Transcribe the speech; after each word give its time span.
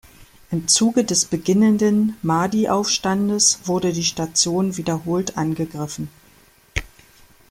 Im 0.49 0.67
Zuge 0.67 1.03
des 1.05 1.25
beginnenden 1.25 2.17
Mahdi-Aufstandes 2.23 3.59
wurde 3.65 3.93
die 3.93 4.03
Station 4.03 4.75
wiederholt 4.77 5.37
angegriffen. 5.37 6.09